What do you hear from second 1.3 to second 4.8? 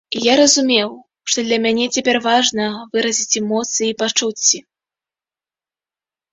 што для мяне цяпер важна выразіць эмоцыі і пачуцці.